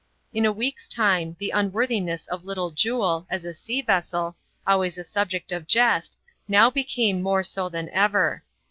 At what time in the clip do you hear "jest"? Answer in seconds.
5.67-6.17